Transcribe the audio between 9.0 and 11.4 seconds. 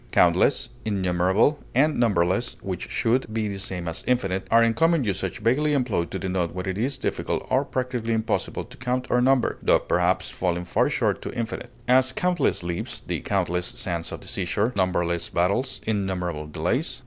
or number, tho perhaps falling far short of